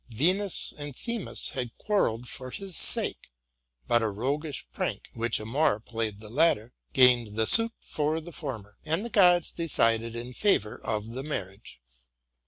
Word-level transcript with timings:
Venus 0.09 0.73
and 0.79 0.95
Themis 0.95 1.49
had 1.49 1.75
quarrelled 1.77 2.27
for 2.27 2.49
his 2.49 2.75
sake; 2.75 3.29
but 3.87 4.01
a 4.01 4.09
roguish 4.09 4.65
prank, 4.73 5.11
which 5.13 5.39
Amor 5.39 5.79
played 5.79 6.19
the 6.19 6.35
tatter, 6.35 6.73
gained 6.91 7.35
the 7.35 7.45
suit 7.45 7.73
for 7.79 8.19
the 8.19 8.31
former: 8.31 8.77
and 8.83 9.05
the 9.05 9.11
gods 9.11 9.51
decided 9.51 10.15
in 10.15 10.33
favor 10.33 10.81
of 10.83 11.11
the 11.11 11.21
marriage. 11.21 11.81